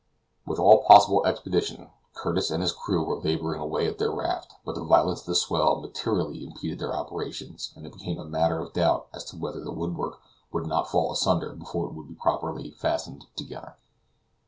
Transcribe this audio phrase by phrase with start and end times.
[0.47, 4.73] With all possible expedition Curtis and his crew were laboring away at their raft, but
[4.73, 8.73] the violence of the swell materially impeded their operations, and it became a matter of
[8.73, 10.19] doubt as to whether the woodwork
[10.51, 13.75] would not fall asunder before it could be properly fastened together.